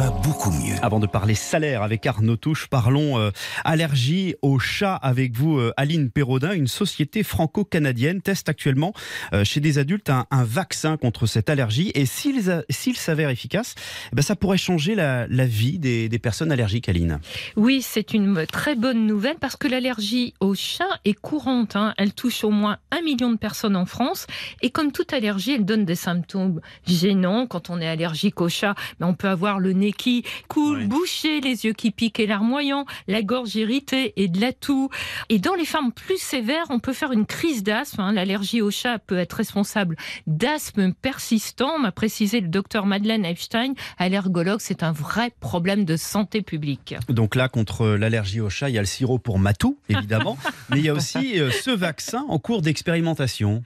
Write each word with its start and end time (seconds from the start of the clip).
Va 0.00 0.08
beaucoup 0.08 0.50
mieux. 0.50 0.76
Avant 0.80 0.98
de 0.98 1.06
parler 1.06 1.34
salaire 1.34 1.82
avec 1.82 2.06
Arnaud 2.06 2.36
Touche, 2.36 2.68
parlons 2.68 3.18
euh, 3.18 3.32
allergie 3.66 4.34
au 4.40 4.58
chat 4.58 4.94
avec 4.94 5.36
vous, 5.36 5.58
euh, 5.58 5.74
Aline 5.76 6.10
Perrodin. 6.10 6.52
Une 6.52 6.68
société 6.68 7.22
franco-canadienne 7.22 8.22
teste 8.22 8.48
actuellement 8.48 8.94
euh, 9.34 9.44
chez 9.44 9.60
des 9.60 9.76
adultes 9.76 10.08
un, 10.08 10.24
un 10.30 10.44
vaccin 10.44 10.96
contre 10.96 11.26
cette 11.26 11.50
allergie. 11.50 11.92
Et 11.94 12.06
s'il 12.06 12.96
s'avère 12.96 13.28
efficace, 13.28 13.74
eh 14.10 14.16
ben, 14.16 14.22
ça 14.22 14.36
pourrait 14.36 14.56
changer 14.56 14.94
la, 14.94 15.26
la 15.26 15.44
vie 15.44 15.78
des, 15.78 16.08
des 16.08 16.18
personnes 16.18 16.50
allergiques, 16.50 16.88
Aline. 16.88 17.20
Oui, 17.56 17.82
c'est 17.82 18.14
une 18.14 18.46
très 18.46 18.76
bonne 18.76 19.06
nouvelle 19.06 19.36
parce 19.38 19.56
que 19.56 19.68
l'allergie 19.68 20.32
au 20.40 20.54
chat 20.54 20.88
est 21.04 21.12
courante. 21.12 21.76
hein. 21.76 21.92
Elle 21.98 22.14
touche 22.14 22.42
au 22.42 22.50
moins 22.50 22.78
un 22.90 23.02
million 23.02 23.30
de 23.30 23.36
personnes 23.36 23.76
en 23.76 23.84
France. 23.84 24.26
Et 24.62 24.70
comme 24.70 24.92
toute 24.92 25.12
allergie, 25.12 25.52
elle 25.52 25.66
donne 25.66 25.84
des 25.84 25.94
symptômes 25.94 26.62
gênants. 26.86 27.46
Quand 27.46 27.68
on 27.68 27.82
est 27.82 27.88
allergique 27.88 28.40
au 28.40 28.48
chat, 28.48 28.74
ben, 28.98 29.06
on 29.06 29.14
peut 29.14 29.28
avoir 29.28 29.58
le 29.58 29.74
nez 29.74 29.89
qui 29.92 30.24
coule, 30.48 30.78
Oui. 30.78 30.86
bouché, 30.86 31.40
les 31.40 31.64
yeux 31.64 31.72
qui 31.72 31.90
piquent 31.90 32.20
et 32.20 32.26
larmoyants, 32.26 32.84
la 33.08 33.22
gorge 33.22 33.54
irritée 33.56 34.12
et 34.16 34.28
de 34.28 34.40
la 34.40 34.52
toux. 34.52 34.88
Et 35.28 35.38
dans 35.38 35.54
les 35.54 35.64
formes 35.64 35.92
plus 35.92 36.20
sévères, 36.20 36.66
on 36.70 36.78
peut 36.78 36.92
faire 36.92 37.12
une 37.12 37.26
crise 37.26 37.62
d'asthme. 37.62 38.00
hein. 38.00 38.12
L'allergie 38.12 38.60
au 38.62 38.70
chat 38.70 38.98
peut 38.98 39.18
être 39.18 39.34
responsable 39.34 39.96
d'asthme 40.26 40.92
persistant, 40.92 41.78
m'a 41.78 41.92
précisé 41.92 42.40
le 42.40 42.48
docteur 42.48 42.86
Madeleine 42.86 43.24
Epstein, 43.24 43.74
allergologue. 43.98 44.60
C'est 44.60 44.82
un 44.82 44.92
vrai 44.92 45.32
problème 45.40 45.84
de 45.84 45.96
santé 45.96 46.42
publique. 46.42 46.94
Donc 47.08 47.34
là, 47.34 47.48
contre 47.48 47.86
l'allergie 47.88 48.40
au 48.40 48.50
chat, 48.50 48.68
il 48.68 48.74
y 48.74 48.78
a 48.78 48.82
le 48.82 48.86
sirop 48.86 49.18
pour 49.18 49.38
Matou, 49.38 49.78
évidemment. 49.88 50.38
mais 50.70 50.78
il 50.78 50.84
y 50.84 50.88
a 50.88 50.94
aussi 50.94 51.40
euh, 51.40 51.50
ce 51.50 51.70
vaccin 51.70 52.24
en 52.28 52.38
cours 52.38 52.62
d'expérimentation. 52.62 53.62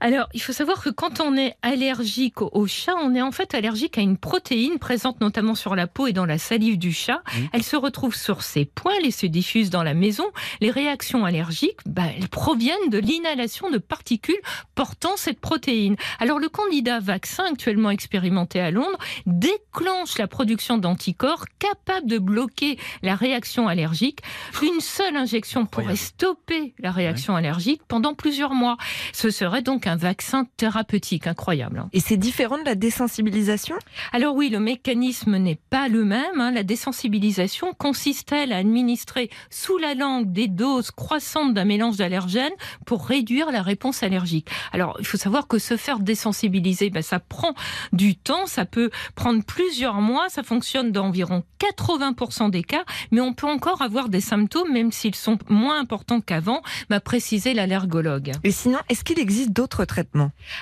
Alors, 0.00 0.28
il 0.34 0.40
faut 0.40 0.52
savoir 0.52 0.82
que 0.82 0.90
quand 0.90 1.20
on 1.20 1.36
est 1.36 1.56
allergique 1.62 2.40
au- 2.42 2.66
chat, 2.66 2.94
on 3.02 3.14
est 3.14 3.22
en 3.22 3.32
fait 3.32 3.54
allergique 3.54 3.98
à 3.98 4.00
une 4.00 4.16
protéine 4.16 4.78
présente 4.78 5.20
notamment 5.20 5.54
sur 5.54 5.74
la 5.76 5.86
peau 5.86 6.06
et 6.06 6.12
dans 6.12 6.24
la 6.26 6.38
salive 6.38 6.78
du 6.78 6.92
chat. 6.92 7.22
Mhm. 7.36 7.48
Elle 7.52 7.62
se 7.62 7.76
retrouve 7.76 8.14
sur 8.14 8.42
ses 8.42 8.64
poils 8.64 9.04
et 9.04 9.10
se 9.10 9.26
diffuse 9.26 9.70
dans 9.70 9.82
la 9.82 9.94
maison. 9.94 10.24
Les 10.60 10.70
réactions 10.70 11.24
allergiques, 11.24 11.80
bah, 11.86 12.04
elles 12.16 12.28
proviennent 12.28 12.88
de 12.90 12.98
l'inhalation 12.98 13.70
de 13.70 13.78
particules 13.78 14.40
portant 14.74 15.16
cette 15.16 15.40
protéine. 15.40 15.96
Alors, 16.18 16.38
le 16.38 16.48
candidat 16.48 17.00
vaccin 17.00 17.44
actuellement 17.50 17.90
expérimenté 17.90 18.60
à 18.60 18.70
Londres 18.70 18.98
déclenche 19.26 20.18
la 20.18 20.26
production 20.28 20.78
d'anticorps 20.78 21.44
capables 21.58 22.06
de 22.06 22.18
bloquer 22.18 22.78
la 23.02 23.14
réaction 23.14 23.68
allergique. 23.68 24.20
Une 24.62 24.80
seule 24.80 25.16
injection 25.16 25.66
pourrait 25.66 25.96
stopper 25.96 26.74
la 26.78 26.90
réaction 26.90 27.36
allergique 27.36 27.82
pendant 27.88 28.14
plusieurs 28.14 28.54
mois. 28.54 28.76
Ce 29.12 29.30
serait 29.30 29.62
donc 29.62 29.86
un 29.86 29.89
vaccin 29.96 30.46
thérapeutique 30.56 31.26
incroyable. 31.26 31.78
hein. 31.80 31.88
Et 31.92 32.00
c'est 32.00 32.16
différent 32.16 32.58
de 32.58 32.64
la 32.64 32.74
désensibilisation? 32.74 33.76
Alors 34.12 34.34
oui, 34.34 34.48
le 34.48 34.60
mécanisme 34.60 35.36
n'est 35.36 35.60
pas 35.70 35.88
le 35.88 36.04
même. 36.04 36.40
hein. 36.40 36.50
La 36.50 36.62
désensibilisation 36.62 37.72
consiste-t-elle 37.74 38.52
à 38.52 38.56
administrer 38.58 39.30
sous 39.50 39.78
la 39.78 39.94
langue 39.94 40.32
des 40.32 40.48
doses 40.48 40.90
croissantes 40.90 41.54
d'un 41.54 41.64
mélange 41.64 41.96
d'allergènes 41.96 42.52
pour 42.86 43.06
réduire 43.06 43.50
la 43.50 43.62
réponse 43.62 44.02
allergique? 44.02 44.48
Alors 44.72 44.96
il 44.98 45.06
faut 45.06 45.16
savoir 45.16 45.48
que 45.48 45.58
se 45.58 45.76
faire 45.76 45.98
désensibiliser, 45.98 46.90
ben, 46.90 47.02
ça 47.02 47.18
prend 47.20 47.54
du 47.92 48.16
temps, 48.16 48.46
ça 48.46 48.64
peut 48.64 48.90
prendre 49.14 49.44
plusieurs 49.44 50.00
mois, 50.00 50.28
ça 50.28 50.42
fonctionne 50.42 50.92
dans 50.92 51.06
environ 51.06 51.42
80% 51.58 52.50
des 52.50 52.62
cas, 52.62 52.84
mais 53.10 53.20
on 53.20 53.32
peut 53.32 53.48
encore 53.48 53.82
avoir 53.82 54.08
des 54.08 54.20
symptômes 54.20 54.72
même 54.72 54.92
s'ils 54.92 55.14
sont 55.14 55.38
moins 55.48 55.80
importants 55.80 56.20
qu'avant, 56.20 56.62
m'a 56.88 57.00
précisé 57.00 57.54
l'allergologue. 57.54 58.32
Et 58.44 58.50
sinon, 58.50 58.78
est-ce 58.88 59.04
qu'il 59.04 59.18
existe 59.18 59.50
d'autres 59.50 59.79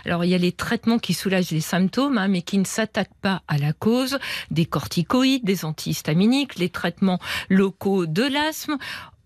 Alors, 0.04 0.24
il 0.24 0.30
y 0.30 0.34
a 0.34 0.38
les 0.38 0.52
traitements 0.52 0.98
qui 0.98 1.14
soulagent 1.14 1.50
les 1.50 1.60
symptômes, 1.60 2.18
hein, 2.18 2.28
mais 2.28 2.42
qui 2.42 2.58
ne 2.58 2.64
s'attaquent 2.64 3.10
pas 3.20 3.42
à 3.48 3.58
la 3.58 3.72
cause, 3.72 4.18
des 4.50 4.66
corticoïdes, 4.66 5.44
des 5.44 5.64
antihistaminiques, 5.64 6.56
les 6.56 6.70
traitements 6.70 7.18
locaux 7.48 8.06
de 8.06 8.22
l'asthme. 8.22 8.78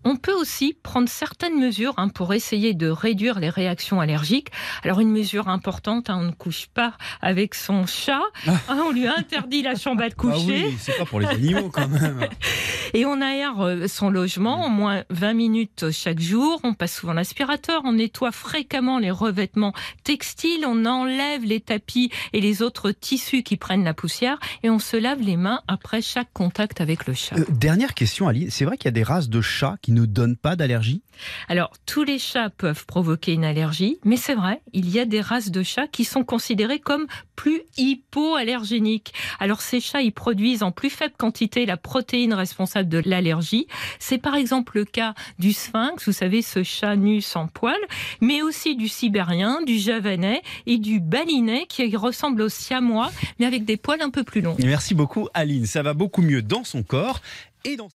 On 0.05 0.17
peut 0.17 0.33
aussi 0.33 0.77
prendre 0.83 1.09
certaines 1.09 1.59
mesures 1.59 1.95
hein, 1.97 2.09
pour 2.09 2.35
essayer 2.35 2.75
de 2.75 2.89
réduire 2.89 3.39
les 3.39 3.51
réactions 3.51 4.01
allergiques. 4.01 4.49
Alors 4.83 5.01
une 5.01 5.11
mesure 5.11 5.49
importante, 5.49 6.11
hein, 6.11 6.19
on 6.21 6.25
ne 6.25 6.33
couche 6.33 6.67
pas 6.67 6.95
avec 7.21 7.55
son 7.55 7.87
chat. 7.87 8.23
Hein, 8.69 8.85
on 8.87 8.93
lui 8.93 9.07
interdit 9.07 9.63
la 9.63 9.75
chambre 9.75 10.03
à 10.03 10.11
coucher. 10.11 10.63
Ah 10.65 10.67
oui, 10.69 10.77
c'est 10.79 10.97
pas 10.97 11.05
pour 11.05 11.21
les 11.21 11.27
animaux 11.27 11.69
quand 11.69 11.89
même. 11.89 12.29
Et 12.95 13.05
on 13.07 13.21
aère 13.21 13.61
euh, 13.61 13.89
son 13.89 14.11
logement 14.11 14.67
au 14.67 14.69
moins 14.69 15.05
20 15.11 15.33
minutes 15.33 15.91
chaque 15.91 16.21
jour. 16.21 16.61
On 16.63 16.75
passe 16.75 16.95
souvent 16.95 17.13
l'aspirateur, 17.13 17.83
on 17.85 17.95
nettoie 17.95 18.31
fréquemment 18.31 18.99
les 18.99 19.11
revêtements 19.11 19.73
textiles, 20.05 20.65
on 20.67 20.85
enlève 20.85 21.45
les 21.45 21.61
tapis 21.61 22.11
et 22.33 22.41
les 22.41 22.63
autres 22.63 22.93
tissus 22.93 23.43
qui 23.43 23.57
prennent 23.57 23.85
la 23.85 23.95
poussière 23.95 24.39
et 24.63 24.71
on 24.71 24.79
se 24.79 24.97
lave 24.97 25.21
les 25.21 25.37
mains 25.37 25.61
après 25.67 26.03
chaque 26.03 26.33
contact 26.33 26.81
avec 26.81 27.07
le 27.07 27.15
chat. 27.15 27.37
Euh, 27.39 27.45
dernière 27.51 27.95
question, 27.95 28.29
Aline. 28.29 28.51
C'est 28.51 28.65
vrai 28.65 28.77
qu'il 28.77 28.87
y 28.87 28.89
a 28.89 28.93
des 28.93 29.03
races 29.03 29.29
de 29.29 29.41
chats 29.41 29.77
qui 29.93 30.01
ne 30.01 30.07
donnent 30.07 30.37
pas 30.37 30.57
d'allergie 30.57 31.03
Alors, 31.49 31.73
tous 31.87 32.05
les 32.05 32.19
chats 32.19 32.51
peuvent 32.51 32.87
provoquer 32.87 33.33
une 33.33 33.45
allergie, 33.45 33.99
mais 34.05 34.17
c'est 34.17 34.35
vrai, 34.35 34.63
il 34.73 34.89
y 34.89 34.99
a 34.99 35.05
des 35.05 35.21
races 35.21 35.51
de 35.51 35.63
chats 35.63 35.87
qui 35.87 36.05
sont 36.05 36.25
considérées 36.25 36.79
comme 36.79 37.07
plus 37.37 37.63
hypoallergéniques. 37.77 39.13
Alors, 39.39 39.61
ces 39.61 39.81
chats, 39.81 40.01
ils 40.01 40.13
produisent 40.13 40.63
en 40.63 40.73
plus 40.73 40.91
faible 40.91 41.15
quantité 41.19 41.67
la 41.67 41.77
protéine 41.77 42.35
responsable 42.35 42.89
de 42.89 43.03
l'allergie. 43.05 43.67
C'est 43.99 44.19
par 44.19 44.35
exemple 44.35 44.79
le 44.79 44.85
cas 44.85 45.15
du 45.39 45.53
sphinx, 45.53 46.07
vous 46.07 46.13
savez, 46.13 46.43
ce 46.43 46.63
chat 46.63 46.97
nu 46.97 47.21
sans 47.21 47.49
poils, 47.49 47.75
mais 48.21 48.43
aussi 48.43 48.77
du 48.77 48.89
sibérien, 48.89 49.63
du 49.63 49.79
javanais 49.79 50.43
et 50.67 50.79
du 50.79 51.01
balinais 51.01 51.67
qui 51.69 51.95
ressemble 51.97 52.43
au 52.43 52.49
siamois, 52.49 53.11
mais 53.39 53.47
avec 53.47 53.65
des 53.65 53.77
poils 53.77 54.03
un 54.03 54.11
peu 54.11 54.25
plus 54.25 54.41
longs. 54.41 54.57
Merci 54.63 54.95
beaucoup, 54.95 55.29
Aline. 55.35 55.67
Ça 55.67 55.83
va 55.83 55.95
beaucoup 55.95 56.23
mieux 56.23 56.43
dans 56.43 56.65
son 56.65 56.83
corps 56.83 57.21
et 57.65 57.77
dans 57.77 57.89